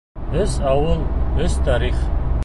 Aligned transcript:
Өс 0.43 0.55
ауыл— 0.71 1.03
өс 1.49 1.59
тарих. 1.69 2.01